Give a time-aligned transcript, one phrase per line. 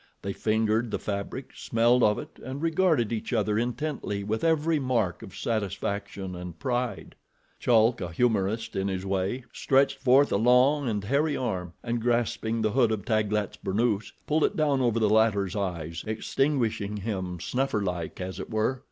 [0.23, 5.21] They fingered the fabric, smelled of it, and regarded each other intently with every mark
[5.21, 7.13] of satisfaction and pride.
[7.59, 12.63] Chulk, a humorist in his way, stretched forth a long and hairy arm, and grasping
[12.63, 17.83] the hood of Taglat's burnoose pulled it down over the latter's eyes, extinguishing him, snuffer
[17.83, 18.79] like, as it were.